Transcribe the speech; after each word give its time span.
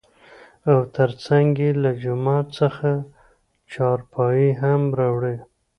او 0.69 0.79
تر 0.95 1.09
څنګ 1.25 1.49
يې 1.63 1.71
له 1.83 1.91
جومات 2.03 2.47
څخه 2.59 2.89
چارپايي 3.73 4.49
هم 4.61 4.81
راوړى. 4.99 5.37